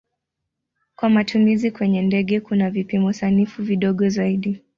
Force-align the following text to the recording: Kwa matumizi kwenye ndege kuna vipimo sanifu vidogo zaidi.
Kwa 0.95 1.09
matumizi 1.09 1.71
kwenye 1.71 2.01
ndege 2.01 2.39
kuna 2.39 2.69
vipimo 2.69 3.13
sanifu 3.13 3.63
vidogo 3.63 4.09
zaidi. 4.09 4.61